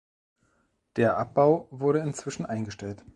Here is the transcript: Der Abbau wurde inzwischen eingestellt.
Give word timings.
Der 0.95 1.19
Abbau 1.19 1.67
wurde 1.69 1.99
inzwischen 1.99 2.47
eingestellt. 2.47 3.05